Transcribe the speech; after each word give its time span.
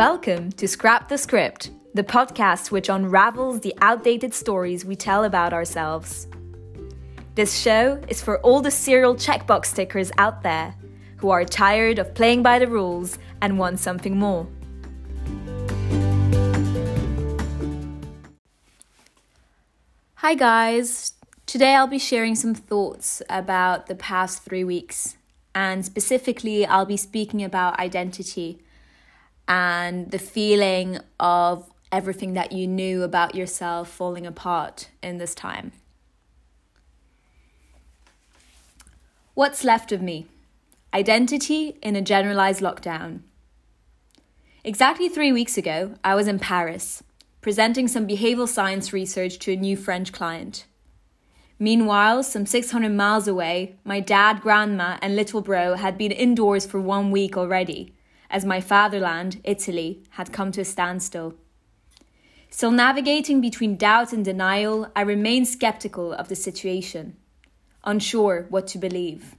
Welcome 0.00 0.52
to 0.52 0.66
Scrap 0.66 1.10
the 1.10 1.18
Script, 1.18 1.72
the 1.92 2.02
podcast 2.02 2.70
which 2.70 2.88
unravels 2.88 3.60
the 3.60 3.74
outdated 3.82 4.32
stories 4.32 4.82
we 4.82 4.96
tell 4.96 5.24
about 5.24 5.52
ourselves. 5.52 6.26
This 7.34 7.58
show 7.58 8.00
is 8.08 8.22
for 8.22 8.40
all 8.40 8.62
the 8.62 8.70
serial 8.70 9.14
checkbox 9.14 9.66
stickers 9.66 10.10
out 10.16 10.42
there 10.42 10.74
who 11.18 11.28
are 11.28 11.44
tired 11.44 11.98
of 11.98 12.14
playing 12.14 12.42
by 12.42 12.58
the 12.58 12.66
rules 12.66 13.18
and 13.42 13.58
want 13.58 13.78
something 13.78 14.18
more. 14.18 14.46
Hi, 20.14 20.34
guys. 20.34 21.12
Today 21.44 21.74
I'll 21.74 21.86
be 21.86 21.98
sharing 21.98 22.36
some 22.36 22.54
thoughts 22.54 23.20
about 23.28 23.86
the 23.86 23.96
past 23.96 24.44
three 24.44 24.64
weeks, 24.64 25.18
and 25.54 25.84
specifically, 25.84 26.64
I'll 26.64 26.86
be 26.86 26.96
speaking 26.96 27.44
about 27.44 27.78
identity 27.78 28.62
and 29.50 30.12
the 30.12 30.18
feeling 30.18 31.00
of 31.18 31.68
everything 31.90 32.34
that 32.34 32.52
you 32.52 32.68
knew 32.68 33.02
about 33.02 33.34
yourself 33.34 33.90
falling 33.90 34.24
apart 34.24 34.88
in 35.02 35.18
this 35.18 35.34
time. 35.34 35.72
What's 39.34 39.64
left 39.64 39.90
of 39.90 40.00
me? 40.00 40.26
Identity 40.94 41.76
in 41.82 41.96
a 41.96 42.00
generalized 42.00 42.62
lockdown. 42.62 43.22
Exactly 44.62 45.08
three 45.08 45.32
weeks 45.32 45.58
ago, 45.58 45.94
I 46.04 46.14
was 46.14 46.28
in 46.28 46.38
Paris, 46.38 47.02
presenting 47.40 47.88
some 47.88 48.06
behavioral 48.06 48.46
science 48.46 48.92
research 48.92 49.40
to 49.40 49.52
a 49.52 49.56
new 49.56 49.76
French 49.76 50.12
client. 50.12 50.64
Meanwhile, 51.58 52.22
some 52.22 52.46
600 52.46 52.90
miles 52.90 53.26
away, 53.26 53.74
my 53.82 53.98
dad, 53.98 54.42
grandma, 54.42 54.98
and 55.02 55.16
little 55.16 55.40
bro 55.40 55.74
had 55.74 55.98
been 55.98 56.12
indoors 56.12 56.66
for 56.66 56.80
one 56.80 57.10
week 57.10 57.36
already, 57.36 57.94
as 58.30 58.44
my 58.44 58.60
fatherland, 58.60 59.40
Italy, 59.44 60.02
had 60.10 60.32
come 60.32 60.52
to 60.52 60.62
a 60.62 60.64
standstill. 60.64 61.34
Still 62.48 62.70
navigating 62.70 63.40
between 63.40 63.76
doubt 63.76 64.12
and 64.12 64.24
denial, 64.24 64.90
I 64.96 65.02
remained 65.02 65.48
skeptical 65.48 66.12
of 66.12 66.28
the 66.28 66.36
situation, 66.36 67.16
unsure 67.84 68.46
what 68.48 68.66
to 68.68 68.78
believe. 68.78 69.36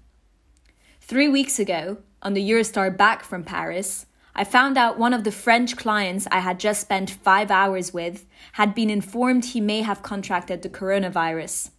Three 1.01 1.27
weeks 1.27 1.59
ago, 1.59 1.97
on 2.21 2.33
the 2.33 2.49
Eurostar 2.49 2.95
back 2.95 3.23
from 3.23 3.43
Paris, 3.43 4.05
I 4.33 4.45
found 4.45 4.77
out 4.77 4.97
one 4.97 5.13
of 5.13 5.25
the 5.25 5.31
French 5.31 5.75
clients 5.75 6.27
I 6.31 6.39
had 6.39 6.59
just 6.59 6.81
spent 6.81 7.09
five 7.09 7.51
hours 7.51 7.93
with 7.93 8.25
had 8.53 8.73
been 8.73 8.89
informed 8.89 9.45
he 9.45 9.59
may 9.59 9.81
have 9.81 10.03
contracted 10.03 10.61
the 10.61 10.69
coronavirus. 10.69 11.71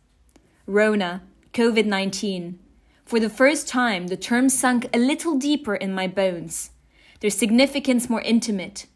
Rona, 0.67 1.23
COVID 1.55 1.87
19. 1.87 2.59
For 3.07 3.19
the 3.19 3.31
first 3.31 3.69
time, 3.69 4.09
the 4.09 4.17
term 4.17 4.49
sunk 4.49 4.87
a 4.93 4.99
little 4.99 5.39
deeper 5.39 5.75
in 5.75 5.95
my 5.95 6.07
bones, 6.07 6.71
their 7.23 7.31
significance 7.31 8.11
more 8.11 8.21
intimate. 8.23 8.87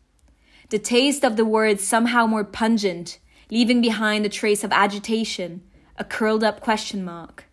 The 0.71 0.81
taste 0.81 1.25
of 1.25 1.37
the 1.37 1.45
words 1.45 1.87
somehow 1.87 2.27
more 2.27 2.45
pungent, 2.45 3.21
leaving 3.53 3.81
behind 3.81 4.27
a 4.27 4.29
trace 4.29 4.65
of 4.65 4.73
agitation, 4.73 5.63
a 5.97 6.03
curled 6.03 6.43
up 6.43 6.61
question 6.61 7.05
mark. 7.05 7.45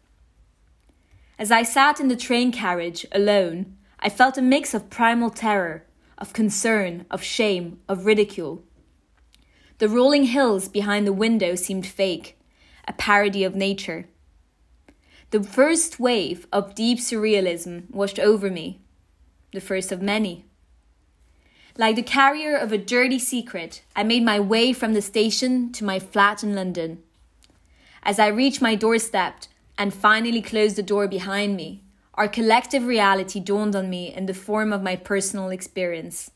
As 1.38 1.52
I 1.52 1.62
sat 1.62 2.00
in 2.00 2.08
the 2.08 2.16
train 2.16 2.52
carriage, 2.52 3.06
alone, 3.12 3.78
I 4.00 4.10
felt 4.10 4.40
a 4.40 4.42
mix 4.42 4.74
of 4.74 4.90
primal 4.90 5.30
terror 5.30 5.86
of 6.18 6.34
concern, 6.34 7.06
of 7.12 7.22
shame, 7.22 7.80
of 7.88 8.08
ridicule. 8.08 8.64
The 9.78 9.90
rolling 9.90 10.24
hills 10.24 10.68
behind 10.68 11.06
the 11.06 11.14
window 11.14 11.54
seemed 11.54 11.86
fake, 11.86 12.40
a 12.88 12.94
parody 12.94 13.44
of 13.44 13.56
nature. 13.56 14.08
The 15.30 15.44
first 15.44 16.00
wave 16.00 16.48
of 16.52 16.74
deep 16.74 16.98
surrealism 16.98 17.92
washed 17.92 18.20
over 18.20 18.50
me, 18.50 18.82
the 19.52 19.62
first 19.62 19.92
of 19.92 20.02
many. 20.02 20.46
Like 21.76 21.96
the 21.96 22.04
carrier 22.04 22.56
of 22.56 22.72
a 22.72 22.78
dirty 22.78 23.18
secret, 23.18 23.82
I 23.96 24.04
made 24.04 24.24
my 24.24 24.40
way 24.40 24.74
from 24.74 24.94
the 24.94 25.02
station 25.02 25.72
to 25.72 25.84
my 25.84 25.98
flat 25.98 26.44
in 26.44 26.54
London. 26.54 27.02
As 28.04 28.20
I 28.20 28.28
reached 28.28 28.62
my 28.62 28.76
doorstep 28.76 29.46
and 29.76 29.92
finally 29.92 30.42
closed 30.42 30.76
the 30.76 30.84
door 30.84 31.08
behind 31.08 31.58
me, 31.58 31.82
our 32.14 32.28
collective 32.28 32.86
reality 32.86 33.40
dawned 33.40 33.76
on 33.76 33.90
me 33.90 34.14
in 34.14 34.28
the 34.28 34.36
form 34.36 34.72
of 34.72 34.84
my 34.84 34.96
personal 34.96 35.50
experience. 35.50 36.30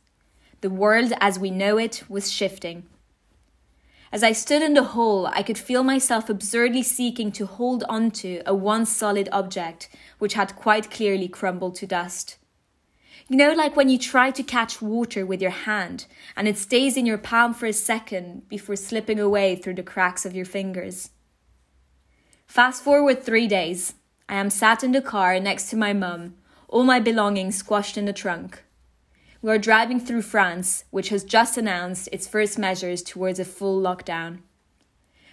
The 0.61 0.71
world 0.71 1.13
as 1.21 1.37
we 1.37 1.51
know 1.51 1.77
it 1.77 2.03
was 2.09 2.31
shifting. 2.31 2.87
As 4.11 4.23
I 4.23 4.31
stood 4.31 4.63
in 4.63 4.73
the 4.73 4.95
hall, 4.95 5.27
I 5.27 5.43
could 5.43 5.59
feel 5.59 5.83
myself 5.83 6.31
absurdly 6.31 6.81
seeking 6.81 7.31
to 7.33 7.45
hold 7.45 7.83
onto 7.87 8.41
a 8.47 8.55
once 8.55 8.89
solid 8.89 9.29
object 9.31 9.87
which 10.17 10.33
had 10.33 10.55
quite 10.55 10.89
clearly 10.89 11.27
crumbled 11.27 11.75
to 11.75 11.85
dust. 11.85 12.37
You 13.29 13.35
know, 13.35 13.51
like 13.51 13.75
when 13.75 13.89
you 13.89 13.97
try 13.97 14.31
to 14.31 14.41
catch 14.41 14.81
water 14.81 15.25
with 15.25 15.41
your 15.41 15.51
hand 15.51 16.05
and 16.38 16.47
it 16.47 16.57
stays 16.57 16.95
in 16.95 17.05
your 17.05 17.17
palm 17.17 17.53
for 17.53 17.65
a 17.65 17.73
second 17.73 18.47
before 18.47 18.77
slipping 18.77 19.19
away 19.19 19.57
through 19.57 19.73
the 19.73 19.83
cracks 19.83 20.25
of 20.25 20.33
your 20.33 20.45
fingers. 20.45 21.09
Fast 22.45 22.81
forward 22.81 23.21
three 23.21 23.47
days, 23.47 23.95
I 24.29 24.35
am 24.35 24.49
sat 24.49 24.81
in 24.81 24.93
the 24.93 25.01
car 25.01 25.38
next 25.41 25.69
to 25.69 25.75
my 25.75 25.91
mum, 25.91 26.35
all 26.69 26.83
my 26.83 27.01
belongings 27.01 27.57
squashed 27.57 27.97
in 27.97 28.05
the 28.05 28.13
trunk. 28.13 28.63
We 29.41 29.51
are 29.51 29.57
driving 29.57 29.99
through 29.99 30.21
France, 30.21 30.85
which 30.89 31.09
has 31.09 31.25
just 31.25 31.57
announced 31.57 32.07
its 32.13 32.27
first 32.27 32.57
measures 32.57 33.03
towards 33.03 33.39
a 33.39 33.45
full 33.45 33.81
lockdown. 33.81 34.39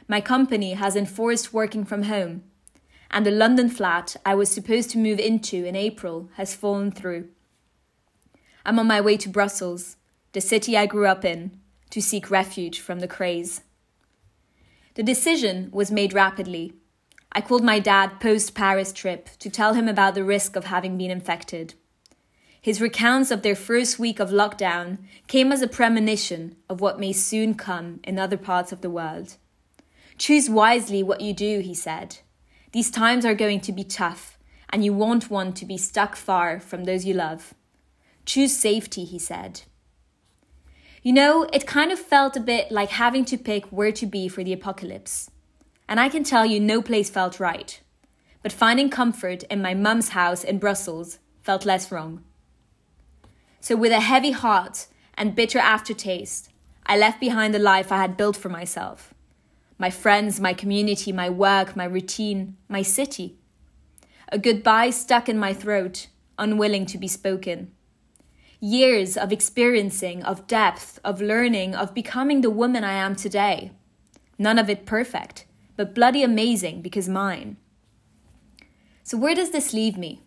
My 0.09 0.21
company 0.21 0.75
has 0.75 0.97
enforced 0.97 1.53
working 1.53 1.85
from 1.85 2.05
home, 2.05 2.43
and 3.11 3.25
the 3.25 3.31
London 3.31 3.69
flat 3.69 4.17
I 4.27 4.35
was 4.35 4.51
supposed 4.51 4.91
to 4.91 4.99
move 4.99 5.21
into 5.21 5.65
in 5.65 5.77
April 5.77 6.29
has 6.35 6.55
fallen 6.57 6.91
through. 6.91 7.29
I'm 8.65 8.79
on 8.79 8.87
my 8.87 9.01
way 9.01 9.17
to 9.19 9.29
Brussels, 9.29 9.97
the 10.33 10.41
city 10.41 10.77
I 10.77 10.87
grew 10.87 11.07
up 11.07 11.25
in, 11.25 11.59
to 11.91 12.01
seek 12.01 12.31
refuge 12.31 12.81
from 12.81 13.01
the 13.01 13.09
craze. 13.09 13.63
The 14.95 15.03
decision 15.03 15.69
was 15.73 15.91
made 15.91 16.13
rapidly 16.13 16.75
I 17.37 17.41
called 17.41 17.65
my 17.65 17.81
dad 17.81 18.21
post 18.21 18.55
Paris 18.55 18.93
trip 18.93 19.29
to 19.41 19.51
tell 19.51 19.75
him 19.75 19.89
about 19.89 20.15
the 20.15 20.23
risk 20.23 20.55
of 20.55 20.67
having 20.67 20.97
been 20.97 21.11
infected. 21.11 21.75
His 22.61 22.81
recounts 22.81 23.33
of 23.33 23.43
their 23.43 23.57
first 23.57 23.99
week 23.99 24.21
of 24.21 24.31
lockdown 24.31 24.99
came 25.27 25.51
as 25.51 25.61
a 25.61 25.67
premonition 25.67 26.55
of 26.69 26.81
what 26.81 27.01
may 27.01 27.13
soon 27.13 27.55
come 27.55 27.99
in 28.05 28.21
other 28.21 28.37
parts 28.37 28.71
of 28.71 28.83
the 28.83 28.91
world. 28.91 29.37
Choose 30.17 30.49
wisely 30.49 31.03
what 31.03 31.21
you 31.21 31.35
do, 31.35 31.59
he 31.59 31.75
said. 31.75 32.19
These 32.71 32.93
times 32.93 33.25
are 33.25 33.35
going 33.35 33.61
to 33.63 33.73
be 33.73 33.85
tough, 33.85 34.39
and 34.71 34.85
you 34.85 34.93
won't 34.93 35.29
want 35.29 35.57
to 35.57 35.67
be 35.67 35.77
stuck 35.77 36.15
far 36.15 36.61
from 36.61 36.85
those 36.85 37.05
you 37.05 37.15
love. 37.15 37.53
Choose 38.25 38.57
safety, 38.57 39.05
he 39.05 39.19
said. 39.19 39.63
You 41.03 41.13
know, 41.13 41.43
it 41.53 41.67
kind 41.67 41.93
of 41.93 41.99
felt 41.99 42.37
a 42.37 42.41
bit 42.41 42.71
like 42.71 42.91
having 42.91 43.25
to 43.27 43.37
pick 43.37 43.67
where 43.67 43.93
to 43.93 44.07
be 44.07 44.29
for 44.29 44.43
the 44.43 44.55
apocalypse. 44.55 45.31
And 45.87 46.01
I 46.01 46.09
can 46.09 46.25
tell 46.25 46.47
you 46.47 46.59
no 46.59 46.81
place 46.81 47.11
felt 47.11 47.39
right. 47.39 47.81
But 48.43 48.53
finding 48.53 48.89
comfort 48.89 49.43
in 49.45 49.61
my 49.61 49.75
mum's 49.75 50.11
house 50.11 50.45
in 50.45 50.59
Brussels 50.59 51.19
felt 51.43 51.67
less 51.67 51.93
wrong. 51.93 52.25
So, 53.61 53.77
with 53.77 53.93
a 53.93 54.01
heavy 54.01 54.31
heart 54.31 54.87
and 55.15 55.35
bitter 55.35 55.59
aftertaste, 55.59 56.51
I 56.87 56.97
left 56.97 57.21
behind 57.21 57.55
the 57.55 57.59
life 57.59 57.91
I 57.93 57.99
had 57.99 58.17
built 58.17 58.37
for 58.37 58.49
myself 58.49 59.15
my 59.77 59.91
friends, 59.91 60.41
my 60.41 60.55
community, 60.55 61.13
my 61.13 61.29
work, 61.29 61.75
my 61.75 61.85
routine, 61.85 62.57
my 62.69 62.81
city. 62.81 63.37
A 64.31 64.39
goodbye 64.39 64.91
stuck 64.91 65.29
in 65.29 65.37
my 65.37 65.53
throat, 65.53 66.07
unwilling 66.39 66.87
to 66.87 66.97
be 66.97 67.09
spoken. 67.09 67.73
Years 68.67 69.19
of 69.19 69.31
experiencing, 69.31 70.23
of 70.23 70.47
depth, 70.47 70.99
of 71.05 71.21
learning, 71.21 71.75
of 71.75 71.93
becoming 71.93 72.41
the 72.41 72.49
woman 72.49 72.83
I 72.83 72.95
am 72.95 73.15
today. 73.15 73.73
None 74.39 74.59
of 74.59 74.71
it 74.71 74.87
perfect, 74.87 75.45
but 75.77 75.95
bloody 75.95 76.23
amazing 76.23 76.81
because 76.81 77.07
mine. 77.07 77.59
So, 79.03 79.19
where 79.19 79.35
does 79.35 79.51
this 79.51 79.75
leave 79.75 79.99
me? 79.99 80.23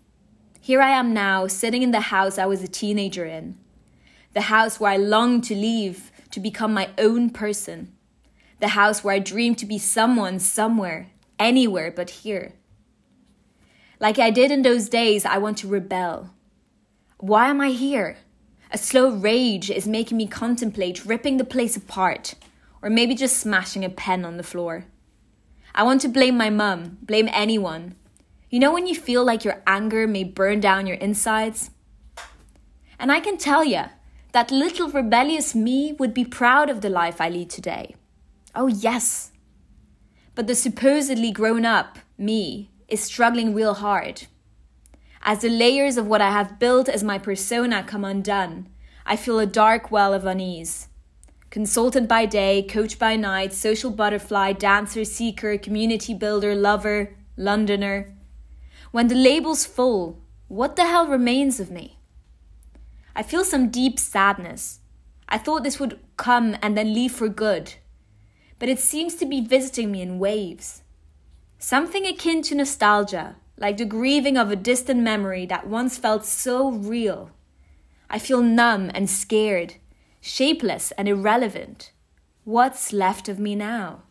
Here 0.62 0.84
I 0.84 0.92
am 0.92 1.16
now, 1.16 1.48
sitting 1.48 1.82
in 1.82 1.90
the 1.90 2.12
house 2.14 2.38
I 2.38 2.46
was 2.46 2.62
a 2.62 2.68
teenager 2.68 3.26
in, 3.26 3.58
the 4.34 4.42
house 4.42 4.80
where 4.80 4.92
I 4.92 4.98
longed 4.98 5.44
to 5.46 5.56
leave 5.56 6.12
to 6.30 6.40
become 6.40 6.76
my 6.76 6.92
own 7.00 7.32
person, 7.32 7.92
the 8.60 8.68
house 8.68 9.04
where 9.04 9.16
I 9.16 9.20
dreamed 9.20 9.58
to 9.58 9.66
be 9.66 9.80
someone 9.80 10.38
somewhere, 10.38 11.10
anywhere 11.40 11.90
but 11.92 12.12
here. 12.22 12.54
Like 14.00 14.20
I 14.20 14.30
did 14.30 14.52
in 14.52 14.62
those 14.62 14.90
days, 14.90 15.26
I 15.26 15.40
want 15.40 15.58
to 15.58 15.68
rebel. 15.68 16.36
Why 17.18 17.48
am 17.50 17.60
I 17.62 17.70
here? 17.70 18.18
A 18.70 18.78
slow 18.78 19.10
rage 19.10 19.70
is 19.70 19.88
making 19.88 20.18
me 20.18 20.28
contemplate 20.28 21.06
ripping 21.06 21.38
the 21.38 21.46
place 21.46 21.78
apart, 21.78 22.36
or 22.82 22.90
maybe 22.90 23.16
just 23.16 23.38
smashing 23.38 23.86
a 23.86 23.90
pen 23.90 24.26
on 24.26 24.38
the 24.38 24.44
floor. 24.44 24.86
I 25.74 25.84
want 25.84 26.02
to 26.02 26.10
blame 26.10 26.36
my 26.36 26.50
mum, 26.50 26.98
blame 27.02 27.30
anyone. 27.32 27.96
You 28.50 28.60
know 28.60 28.74
when 28.74 28.88
you 28.88 28.96
feel 28.96 29.24
like 29.24 29.46
your 29.46 29.62
anger 29.66 30.08
may 30.08 30.24
burn 30.24 30.60
down 30.60 30.88
your 30.88 30.98
insides? 30.98 31.72
And 33.00 33.12
I 33.12 33.20
can 33.20 33.38
tell 33.38 33.64
you, 33.64 33.84
that 34.34 34.52
little 34.52 34.90
rebellious 34.90 35.56
me 35.56 35.94
would 35.94 36.14
be 36.14 36.26
proud 36.26 36.70
of 36.70 36.82
the 36.82 36.90
life 36.90 37.22
I 37.22 37.30
lead 37.30 37.50
today. 37.50 37.96
Oh, 38.54 38.68
yes. 38.68 39.32
But 40.36 40.48
the 40.48 40.56
supposedly 40.56 41.32
grown 41.32 41.66
up 41.66 42.00
me 42.18 42.70
is 42.88 43.02
struggling 43.02 43.54
real 43.54 43.76
hard. 43.76 44.28
As 45.28 45.40
the 45.40 45.50
layers 45.50 45.98
of 45.98 46.08
what 46.08 46.22
I 46.22 46.32
have 46.32 46.58
built 46.58 46.88
as 46.88 47.04
my 47.04 47.18
persona 47.18 47.84
come 47.84 48.06
undone, 48.06 48.70
I 49.06 49.18
feel 49.18 49.40
a 49.40 49.46
dark 49.46 49.92
well 49.92 50.14
of 50.14 50.26
unease. 50.26 50.88
Consultant 51.50 52.08
by 52.08 52.26
day, 52.26 52.64
coach 52.64 52.98
by 52.98 53.18
night, 53.18 53.52
social 53.52 53.92
butterfly, 53.92 54.54
dancer, 54.54 55.04
seeker, 55.04 55.58
community 55.58 56.14
builder, 56.14 56.56
lover, 56.56 57.14
Londoner. 57.36 58.16
When 58.92 59.10
the 59.10 59.16
label's 59.16 59.66
full, 59.66 60.22
what 60.48 60.78
the 60.78 60.86
hell 60.86 61.08
remains 61.08 61.60
of 61.60 61.72
me? 61.72 62.00
I 63.14 63.22
feel 63.22 63.44
some 63.44 63.70
deep 63.70 64.00
sadness. 64.00 64.80
I 65.28 65.38
thought 65.38 65.64
this 65.64 65.78
would 65.78 66.00
come 66.16 66.56
and 66.62 66.78
then 66.78 66.94
leave 66.94 67.12
for 67.12 67.28
good, 67.28 67.74
but 68.60 68.70
it 68.70 68.80
seems 68.80 69.16
to 69.16 69.26
be 69.26 69.42
visiting 69.42 69.92
me 69.92 70.02
in 70.02 70.20
waves. 70.20 70.84
Something 71.60 72.06
akin 72.08 72.44
to 72.44 72.56
nostalgia, 72.56 73.36
like 73.58 73.78
the 73.78 73.86
grieving 73.86 74.38
of 74.38 74.52
a 74.52 74.56
distant 74.56 75.02
memory 75.02 75.46
that 75.48 75.68
once 75.68 75.98
felt 75.98 76.26
so 76.26 76.70
real. 76.70 77.32
I 78.10 78.20
feel 78.20 78.42
numb 78.42 78.92
and 78.94 79.10
scared, 79.10 79.76
shapeless 80.22 80.92
and 80.92 81.08
irrelevant. 81.08 81.92
What's 82.44 82.94
left 82.94 83.28
of 83.28 83.40
me 83.40 83.56
now? 83.56 84.04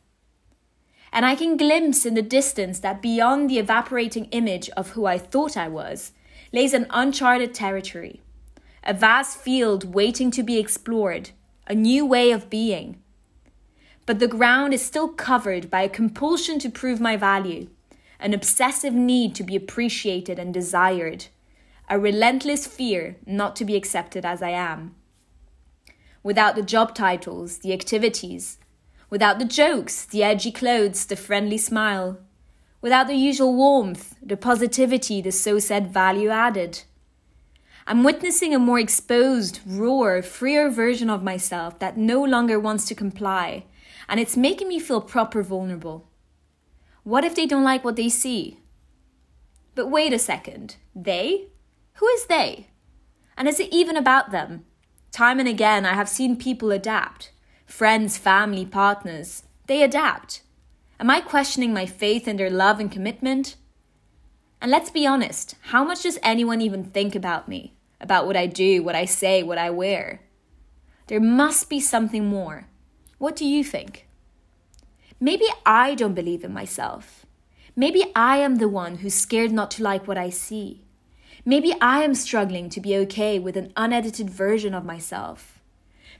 And 1.12 1.24
I 1.24 1.34
can 1.34 1.56
glimpse 1.56 2.04
in 2.04 2.14
the 2.14 2.22
distance 2.22 2.80
that 2.80 3.00
beyond 3.00 3.48
the 3.48 3.58
evaporating 3.58 4.26
image 4.26 4.68
of 4.70 4.90
who 4.90 5.06
I 5.06 5.16
thought 5.16 5.56
I 5.56 5.68
was 5.68 6.12
lays 6.52 6.74
an 6.74 6.86
uncharted 6.90 7.54
territory, 7.54 8.20
a 8.84 8.92
vast 8.92 9.38
field 9.38 9.94
waiting 9.94 10.30
to 10.32 10.42
be 10.42 10.58
explored, 10.58 11.30
a 11.66 11.74
new 11.74 12.04
way 12.04 12.32
of 12.32 12.50
being. 12.50 13.00
But 14.04 14.18
the 14.18 14.28
ground 14.28 14.74
is 14.74 14.84
still 14.84 15.08
covered 15.08 15.70
by 15.70 15.82
a 15.82 15.88
compulsion 15.88 16.58
to 16.60 16.68
prove 16.68 17.00
my 17.00 17.16
value, 17.16 17.68
an 18.18 18.34
obsessive 18.34 18.94
need 18.94 19.34
to 19.34 19.42
be 19.44 19.56
appreciated 19.56 20.38
and 20.38 20.52
desired 20.52 21.26
a 21.88 21.98
relentless 21.98 22.66
fear 22.66 23.16
not 23.26 23.54
to 23.56 23.64
be 23.64 23.76
accepted 23.76 24.24
as 24.24 24.42
I 24.42 24.50
am. 24.50 24.94
Without 26.22 26.56
the 26.56 26.62
job 26.62 26.94
titles, 26.94 27.58
the 27.58 27.72
activities, 27.72 28.58
without 29.08 29.38
the 29.38 29.44
jokes, 29.44 30.04
the 30.04 30.24
edgy 30.24 30.50
clothes, 30.50 31.06
the 31.06 31.14
friendly 31.14 31.58
smile, 31.58 32.18
without 32.80 33.06
the 33.06 33.14
usual 33.14 33.54
warmth, 33.54 34.16
the 34.20 34.36
positivity, 34.36 35.20
the 35.20 35.30
so 35.30 35.58
said 35.60 35.92
value 35.92 36.28
added. 36.28 36.82
I'm 37.86 38.02
witnessing 38.02 38.52
a 38.52 38.58
more 38.58 38.80
exposed, 38.80 39.60
rawer, 39.64 40.20
freer 40.22 40.68
version 40.68 41.08
of 41.08 41.22
myself 41.22 41.78
that 41.78 41.96
no 41.96 42.22
longer 42.24 42.58
wants 42.58 42.86
to 42.88 42.96
comply, 42.96 43.64
and 44.08 44.18
it's 44.18 44.36
making 44.36 44.66
me 44.66 44.80
feel 44.80 45.00
proper 45.00 45.40
vulnerable. 45.44 46.08
What 47.06 47.22
if 47.22 47.36
they 47.36 47.46
don't 47.46 47.62
like 47.62 47.84
what 47.84 47.94
they 47.94 48.08
see? 48.08 48.58
But 49.76 49.92
wait 49.92 50.12
a 50.12 50.18
second, 50.18 50.74
they? 50.92 51.46
Who 51.94 52.08
is 52.08 52.26
they? 52.26 52.66
And 53.38 53.46
is 53.46 53.60
it 53.60 53.72
even 53.72 53.96
about 53.96 54.32
them? 54.32 54.64
Time 55.12 55.38
and 55.38 55.48
again, 55.48 55.86
I 55.86 55.94
have 55.94 56.08
seen 56.08 56.34
people 56.34 56.72
adapt. 56.72 57.30
Friends, 57.64 58.18
family, 58.18 58.66
partners. 58.66 59.44
They 59.68 59.84
adapt. 59.84 60.42
Am 60.98 61.08
I 61.08 61.20
questioning 61.20 61.72
my 61.72 61.86
faith 61.86 62.26
in 62.26 62.38
their 62.38 62.50
love 62.50 62.80
and 62.80 62.90
commitment? 62.90 63.54
And 64.60 64.72
let's 64.72 64.90
be 64.90 65.06
honest, 65.06 65.54
how 65.70 65.84
much 65.84 66.02
does 66.02 66.18
anyone 66.24 66.60
even 66.60 66.82
think 66.82 67.14
about 67.14 67.46
me? 67.46 67.76
About 68.00 68.26
what 68.26 68.36
I 68.36 68.46
do, 68.46 68.82
what 68.82 68.96
I 68.96 69.04
say, 69.04 69.44
what 69.44 69.58
I 69.58 69.70
wear? 69.70 70.22
There 71.06 71.20
must 71.20 71.70
be 71.70 71.78
something 71.78 72.26
more. 72.26 72.66
What 73.18 73.36
do 73.36 73.44
you 73.44 73.62
think? 73.62 74.08
Maybe 75.18 75.46
I 75.64 75.94
don't 75.94 76.14
believe 76.14 76.44
in 76.44 76.52
myself. 76.52 77.24
Maybe 77.74 78.04
I 78.14 78.36
am 78.36 78.56
the 78.56 78.68
one 78.68 78.96
who's 78.96 79.14
scared 79.14 79.50
not 79.50 79.70
to 79.72 79.82
like 79.82 80.06
what 80.06 80.18
I 80.18 80.28
see. 80.28 80.84
Maybe 81.44 81.74
I 81.80 82.02
am 82.02 82.14
struggling 82.14 82.68
to 82.70 82.80
be 82.80 82.96
okay 82.96 83.38
with 83.38 83.56
an 83.56 83.72
unedited 83.76 84.28
version 84.28 84.74
of 84.74 84.84
myself. 84.84 85.60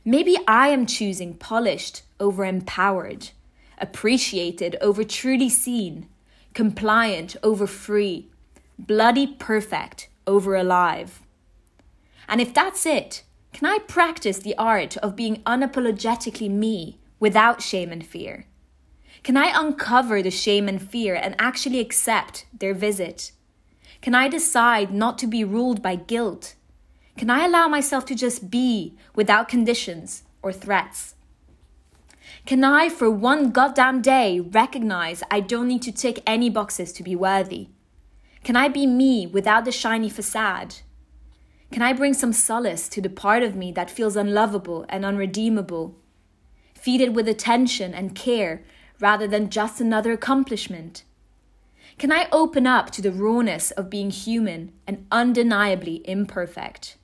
Maybe 0.02 0.36
I 0.48 0.68
am 0.68 0.86
choosing 0.86 1.34
polished 1.34 2.02
over 2.18 2.44
empowered, 2.44 3.30
appreciated 3.78 4.76
over 4.80 5.04
truly 5.04 5.50
seen, 5.50 6.08
compliant 6.54 7.36
over 7.42 7.66
free, 7.66 8.30
bloody 8.78 9.26
perfect 9.26 10.08
over 10.26 10.54
alive. 10.54 11.20
And 12.28 12.40
if 12.40 12.54
that's 12.54 12.86
it, 12.86 13.24
can 13.52 13.66
I 13.66 13.78
practice 13.86 14.38
the 14.38 14.56
art 14.56 14.96
of 14.98 15.16
being 15.16 15.42
unapologetically 15.42 16.50
me 16.50 16.98
without 17.20 17.60
shame 17.60 17.92
and 17.92 18.06
fear? 18.06 18.46
Can 19.26 19.36
I 19.36 19.50
uncover 19.52 20.22
the 20.22 20.30
shame 20.30 20.68
and 20.68 20.80
fear 20.80 21.16
and 21.16 21.34
actually 21.36 21.80
accept 21.80 22.46
their 22.56 22.72
visit? 22.72 23.32
Can 24.00 24.14
I 24.14 24.28
decide 24.28 24.94
not 24.94 25.18
to 25.18 25.26
be 25.26 25.42
ruled 25.42 25.82
by 25.82 25.96
guilt? 25.96 26.54
Can 27.18 27.28
I 27.28 27.44
allow 27.44 27.66
myself 27.66 28.06
to 28.06 28.14
just 28.14 28.52
be 28.52 28.94
without 29.16 29.48
conditions 29.48 30.22
or 30.42 30.52
threats? 30.52 31.16
Can 32.46 32.62
I, 32.62 32.88
for 32.88 33.10
one 33.10 33.50
goddamn 33.50 34.00
day, 34.00 34.38
recognize 34.38 35.24
I 35.28 35.40
don't 35.40 35.66
need 35.66 35.82
to 35.82 35.90
tick 35.90 36.22
any 36.24 36.48
boxes 36.48 36.92
to 36.92 37.02
be 37.02 37.16
worthy? 37.16 37.70
Can 38.44 38.54
I 38.54 38.68
be 38.68 38.86
me 38.86 39.26
without 39.26 39.64
the 39.64 39.72
shiny 39.72 40.08
facade? 40.08 40.76
Can 41.72 41.82
I 41.82 41.92
bring 41.92 42.14
some 42.14 42.32
solace 42.32 42.88
to 42.90 43.00
the 43.00 43.10
part 43.10 43.42
of 43.42 43.56
me 43.56 43.72
that 43.72 43.90
feels 43.90 44.14
unlovable 44.14 44.86
and 44.88 45.04
unredeemable? 45.04 45.96
Feed 46.74 47.00
it 47.00 47.12
with 47.12 47.26
attention 47.26 47.92
and 47.92 48.14
care 48.14 48.62
rather 49.00 49.26
than 49.26 49.50
just 49.50 49.80
another 49.80 50.12
accomplishment? 50.12 51.04
Can 51.98 52.12
I 52.12 52.28
open 52.30 52.66
up 52.66 52.90
to 52.90 53.02
the 53.02 53.12
rawness 53.12 53.70
of 53.70 53.88
being 53.88 54.10
human 54.10 54.72
and 54.86 55.06
undeniably 55.10 56.02
imperfect? 56.08 56.96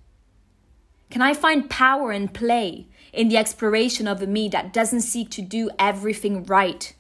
Can 1.11 1.23
I 1.23 1.35
find 1.35 1.71
power 1.71 2.11
and 2.11 2.33
play 2.33 2.89
in 3.13 3.29
the 3.29 3.37
exploration 3.37 4.07
of 4.07 4.23
a 4.23 4.27
me 4.27 4.49
that 4.49 4.73
doesn't 4.73 5.03
seek 5.03 5.31
to 5.31 5.43
do 5.43 5.71
everything 5.79 6.45
right? 6.45 6.95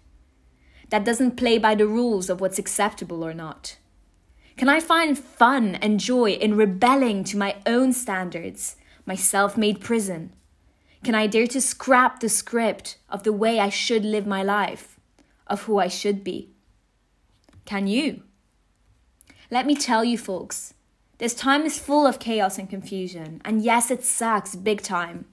That 0.91 1.05
doesn't 1.05 1.37
play 1.37 1.59
by 1.59 1.75
the 1.75 1.87
rules 1.87 2.29
of 2.29 2.41
what's 2.41 2.59
acceptable 2.59 3.25
or 3.25 3.33
not? 3.33 3.79
Can 4.57 4.69
I 4.69 4.81
find 4.81 5.19
fun 5.19 5.77
and 5.77 5.99
joy 5.99 6.33
in 6.33 6.57
rebelling 6.57 7.25
to 7.25 7.39
my 7.39 7.57
own 7.65 7.93
standards, 7.93 8.77
my 9.07 9.15
self 9.15 9.57
made 9.57 9.81
prison? 9.81 10.35
Can 11.05 11.17
I 11.17 11.27
dare 11.27 11.49
to 11.49 11.61
scrap 11.61 12.21
the 12.21 12.29
script 12.29 12.97
of 13.11 13.25
the 13.25 13.33
way 13.33 13.59
I 13.59 13.71
should 13.71 14.05
live 14.05 14.25
my 14.25 14.45
life, 14.45 15.01
of 15.49 15.63
who 15.63 15.79
I 15.79 15.89
should 15.89 16.23
be? 16.23 16.51
Can 17.65 17.89
you? 17.89 18.23
Let 19.51 19.67
me 19.67 19.75
tell 19.75 20.05
you, 20.05 20.17
folks, 20.17 20.75
this 21.19 21.35
time 21.35 21.63
is 21.63 21.79
full 21.79 22.07
of 22.07 22.21
chaos 22.21 22.57
and 22.57 22.71
confusion, 22.71 23.43
and 23.45 23.63
yes, 23.63 23.91
it 23.91 24.05
sucks 24.05 24.55
big 24.55 24.81
time. 24.81 25.25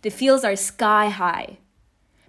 The 0.00 0.10
feels 0.10 0.44
are 0.44 0.56
sky 0.56 1.10
high. 1.10 1.58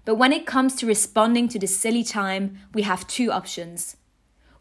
But 0.03 0.15
when 0.15 0.33
it 0.33 0.45
comes 0.45 0.75
to 0.75 0.85
responding 0.85 1.47
to 1.49 1.59
this 1.59 1.77
silly 1.77 2.03
time, 2.03 2.59
we 2.73 2.81
have 2.81 3.07
two 3.07 3.31
options. 3.31 3.95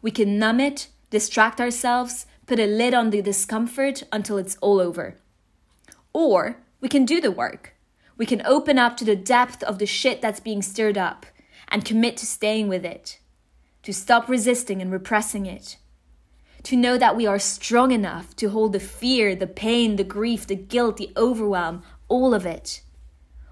We 0.01 0.11
can 0.11 0.39
numb 0.39 0.61
it, 0.61 0.87
distract 1.09 1.59
ourselves, 1.59 2.25
put 2.45 2.59
a 2.59 2.65
lid 2.65 2.93
on 2.93 3.09
the 3.09 3.21
discomfort 3.21 4.03
until 4.13 4.37
it's 4.37 4.57
all 4.61 4.79
over. 4.79 5.17
Or 6.13 6.57
we 6.79 6.87
can 6.87 7.03
do 7.03 7.19
the 7.19 7.31
work. 7.31 7.72
We 8.17 8.25
can 8.25 8.45
open 8.45 8.77
up 8.77 8.97
to 8.97 9.05
the 9.05 9.15
depth 9.15 9.63
of 9.63 9.79
the 9.79 9.85
shit 9.85 10.21
that's 10.21 10.39
being 10.39 10.61
stirred 10.61 10.97
up 10.97 11.25
and 11.67 11.85
commit 11.85 12.17
to 12.17 12.25
staying 12.25 12.67
with 12.67 12.85
it 12.85 13.19
to 13.83 13.93
stop 13.93 14.29
resisting 14.29 14.81
and 14.81 14.91
repressing 14.91 15.45
it. 15.45 15.77
To 16.63 16.77
know 16.77 16.97
that 16.97 17.17
we 17.17 17.27
are 17.27 17.39
strong 17.39 17.91
enough 17.91 18.35
to 18.37 18.49
hold 18.49 18.71
the 18.71 18.79
fear, 18.79 19.35
the 19.35 19.47
pain, 19.47 19.97
the 19.97 20.05
grief, 20.05 20.47
the 20.47 20.55
guilt, 20.55 20.97
the 20.97 21.11
overwhelm, 21.17 21.83
all 22.07 22.33
of 22.33 22.45
it. 22.45 22.81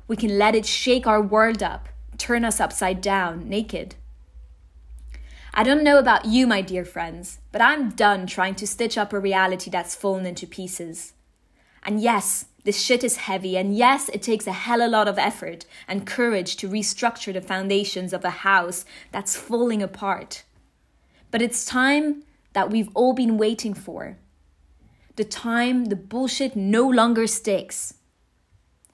We 0.08 0.16
can 0.16 0.38
let 0.38 0.56
it 0.56 0.66
shake 0.66 1.06
our 1.06 1.22
world 1.22 1.62
up, 1.62 1.90
turn 2.18 2.46
us 2.46 2.62
upside 2.62 3.02
down, 3.02 3.48
naked. 3.50 3.96
I 5.54 5.64
don't 5.64 5.84
know 5.84 6.00
about 6.00 6.26
you, 6.26 6.48
my 6.48 6.62
dear 6.62 6.86
friends, 6.86 7.40
but 7.52 7.62
I'm 7.62 7.90
done 7.90 8.26
trying 8.26 8.56
to 8.56 8.68
stitch 8.68 8.98
up 8.98 9.12
a 9.12 9.20
reality 9.20 9.70
that's 9.70 9.96
fallen 9.96 10.26
into 10.26 10.48
pieces. 10.48 11.12
And 11.84 12.00
yes, 12.00 12.46
this 12.64 12.82
shit 12.82 13.04
is 13.04 13.18
heavy, 13.18 13.58
and 13.58 13.76
yes, 13.76 14.10
it 14.10 14.22
takes 14.22 14.46
a 14.46 14.52
hell 14.52 14.86
a 14.86 14.88
lot 14.88 15.08
of 15.08 15.18
effort 15.18 15.66
and 15.88 16.06
courage 16.06 16.56
to 16.58 16.70
restructure 16.70 17.34
the 17.34 17.42
foundations 17.42 18.14
of 18.14 18.24
a 18.24 18.30
house 18.30 18.86
that's 19.12 19.36
falling 19.36 19.82
apart. 19.82 20.44
But 21.32 21.42
it's 21.42 21.66
time 21.66 22.24
that 22.54 22.70
we've 22.70 22.90
all 22.94 23.14
been 23.14 23.38
waiting 23.38 23.74
for. 23.74 24.18
The 25.16 25.24
time 25.24 25.86
the 25.86 25.96
bullshit 25.96 26.56
no 26.56 26.88
longer 26.88 27.26
sticks. 27.28 27.96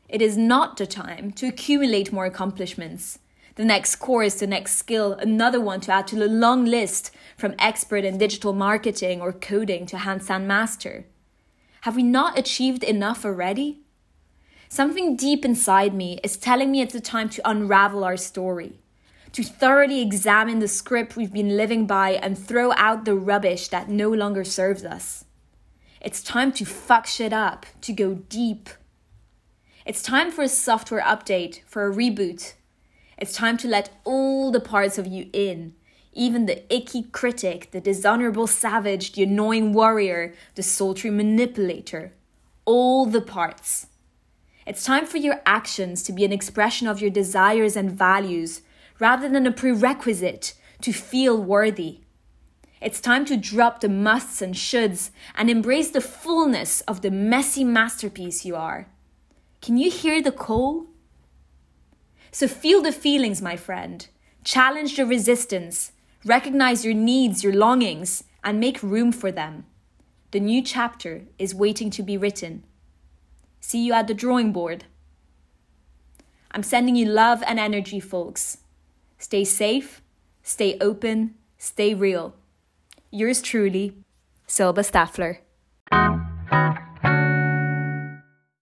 It 0.08 0.22
is 0.22 0.38
not 0.38 0.78
the 0.78 0.88
time 0.88 1.32
to 1.34 1.48
accumulate 1.48 2.14
more 2.14 2.26
accomplishments. 2.26 3.20
The 3.56 3.66
next 3.66 3.96
course, 3.98 4.36
the 4.36 4.48
next 4.48 4.78
skill, 4.78 5.14
another 5.14 5.60
one 5.60 5.82
to 5.82 5.92
add 5.92 6.08
to 6.08 6.16
the 6.16 6.28
long 6.28 6.64
list 6.64 7.12
from 7.38 7.56
expert 7.60 8.06
in 8.06 8.18
digital 8.18 8.54
marketing 8.54 9.20
or 9.20 9.34
coding 9.34 9.86
to 9.88 9.98
handstand 9.98 10.46
master. 10.46 11.06
Have 11.82 11.96
we 11.96 12.04
not 12.04 12.38
achieved 12.38 12.84
enough 12.84 13.24
already? 13.24 13.82
Something 14.70 15.16
deep 15.16 15.46
inside 15.46 15.94
me 15.94 16.20
is 16.24 16.36
telling 16.36 16.72
me 16.72 16.82
it's 16.82 16.96
a 16.96 17.00
time 17.00 17.30
to 17.30 17.50
unravel 17.50 18.04
our 18.04 18.18
story, 18.18 18.80
to 19.32 19.44
thoroughly 19.44 20.02
examine 20.02 20.60
the 20.60 20.68
script 20.68 21.16
we've 21.16 21.32
been 21.32 21.56
living 21.56 21.88
by 21.88 22.12
and 22.12 22.38
throw 22.38 22.74
out 22.74 23.06
the 23.06 23.16
rubbish 23.16 23.70
that 23.70 23.90
no 23.90 24.10
longer 24.10 24.44
serves 24.44 24.84
us. 24.84 25.24
It's 26.02 26.22
time 26.22 26.52
to 26.54 26.66
fuck 26.66 27.08
shit 27.08 27.32
up, 27.32 27.66
to 27.82 27.94
go 27.94 28.16
deep. 28.16 28.70
It's 29.86 30.04
time 30.04 30.32
for 30.32 30.42
a 30.42 30.50
software 30.50 31.02
update, 31.02 31.62
for 31.66 31.88
a 31.88 31.94
reboot. 31.94 32.54
It's 33.18 33.34
time 33.34 33.56
to 33.58 33.68
let 33.68 33.90
all 34.04 34.52
the 34.52 34.60
parts 34.60 34.98
of 34.98 35.08
you 35.08 35.30
in, 35.32 35.74
even 36.18 36.48
the 36.48 36.74
icky 36.74 37.04
critic, 37.04 37.70
the 37.72 37.80
dishonorable 37.80 38.48
savage, 38.48 39.14
the 39.14 39.24
annoying 39.24 39.72
warrior, 39.72 40.34
the 40.56 40.64
sultry 40.64 41.10
manipulator. 41.10 42.12
All 42.66 43.06
the 43.06 43.22
parts. 43.22 43.88
It's 44.66 44.84
time 44.84 45.06
for 45.06 45.18
your 45.18 45.42
actions 45.46 46.04
to 46.04 46.12
be 46.12 46.26
an 46.26 46.34
expression 46.34 46.88
of 46.88 47.00
your 47.00 47.12
desires 47.12 47.78
and 47.78 47.92
values 47.92 48.62
rather 49.00 49.30
than 49.30 49.46
a 49.46 49.52
prerequisite 49.52 50.54
to 50.82 50.92
feel 50.92 51.42
worthy. 51.42 52.02
It's 52.82 53.00
time 53.00 53.24
to 53.26 53.38
drop 53.38 53.80
the 53.80 53.90
musts 53.90 54.42
and 54.42 54.54
shoulds 54.54 55.12
and 55.36 55.50
embrace 55.50 55.90
the 55.90 56.02
fullness 56.02 56.82
of 56.82 57.02
the 57.02 57.12
messy 57.12 57.64
masterpiece 57.64 58.44
you 58.44 58.56
are. 58.56 58.88
Can 59.62 59.78
you 59.78 59.90
hear 59.90 60.22
the 60.22 60.32
call? 60.32 60.88
So 62.32 62.48
feel 62.48 62.82
the 62.82 62.92
feelings, 62.92 63.42
my 63.42 63.56
friend. 63.56 64.08
Challenge 64.44 64.96
the 64.96 65.06
resistance. 65.06 65.94
Recognize 66.26 66.84
your 66.84 66.94
needs, 66.94 67.44
your 67.44 67.54
longings, 67.54 68.24
and 68.44 68.60
make 68.60 68.82
room 68.82 69.12
for 69.12 69.32
them. 69.32 69.66
The 70.32 70.40
new 70.40 70.62
chapter 70.62 71.24
is 71.40 71.56
waiting 71.56 71.90
to 71.92 72.04
be 72.04 72.18
written. 72.18 72.64
See 73.60 73.86
you 73.86 73.94
at 73.94 74.08
the 74.08 74.14
drawing 74.14 74.52
board. 74.52 74.86
I'm 76.52 76.64
sending 76.64 76.96
you 76.96 77.06
love 77.06 77.44
and 77.46 77.60
energy, 77.60 78.00
folks. 78.00 78.58
Stay 79.18 79.44
safe, 79.44 80.02
stay 80.44 80.78
open, 80.80 81.36
stay 81.58 81.94
real. 81.94 82.36
Yours 83.12 83.42
truly, 83.42 83.96
Silba 84.48 84.84
Staffler. 84.84 85.40